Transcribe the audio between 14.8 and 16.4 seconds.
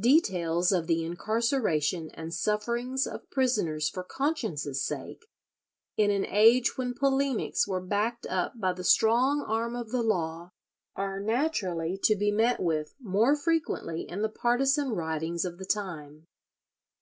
writings of the time.